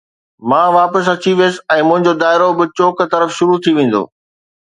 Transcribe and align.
مان 0.51 0.67
واپس 0.77 1.03
اچي 1.15 1.31
ويس 1.39 1.55
۽ 1.75 1.79
منهنجو 1.89 2.13
دائرو 2.23 2.49
به 2.61 2.65
چوڪ 2.79 2.95
طرف 3.13 3.29
شروع 3.37 3.57
ٿي 3.67 3.71
ويندو 3.77 4.03